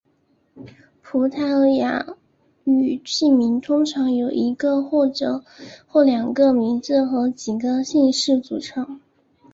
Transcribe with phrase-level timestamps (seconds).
[1.03, 2.17] 葡萄牙
[2.63, 8.99] 语姓名通常由一个或两个名字和几个姓氏组成。